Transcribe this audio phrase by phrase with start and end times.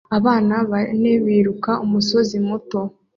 [0.17, 2.79] Abana bane biruka umusozi muto